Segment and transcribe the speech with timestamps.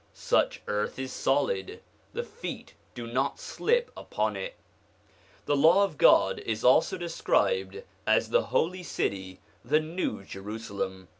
[0.15, 1.79] Such earth is solid,
[2.11, 4.55] the feet do not slip upon it.
[5.45, 11.07] The Law of God is also described as the Holy City, the New Jerusalem.